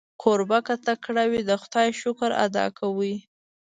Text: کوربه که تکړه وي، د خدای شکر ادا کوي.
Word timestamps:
کوربه 0.21 0.59
که 0.67 0.75
تکړه 0.87 1.23
وي، 1.31 1.41
د 1.49 1.51
خدای 1.61 1.89
شکر 2.01 2.29
ادا 2.45 2.65
کوي. 2.79 3.15